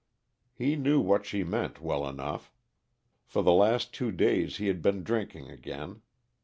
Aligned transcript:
He 0.55 0.75
knew 0.75 0.99
what 0.99 1.27
she 1.27 1.43
meant, 1.43 1.79
well 1.79 2.09
enough. 2.09 2.51
For 3.23 3.43
the 3.43 3.51
last 3.51 3.93
two 3.93 4.11
days 4.11 4.57
he 4.57 4.65
had 4.65 4.81
been 4.81 5.03
drinking 5.03 5.51
again. 5.51 6.01